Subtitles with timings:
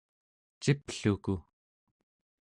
[0.61, 1.35] cipluku